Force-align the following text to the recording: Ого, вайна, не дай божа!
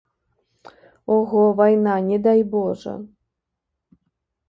Ого, 1.15 1.43
вайна, 1.61 1.95
не 2.09 2.17
дай 2.31 2.43
божа! 2.57 2.95